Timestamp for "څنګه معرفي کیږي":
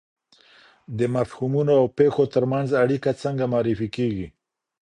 3.21-4.27